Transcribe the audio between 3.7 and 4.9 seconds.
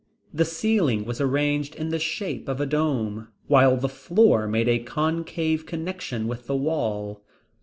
the floor made a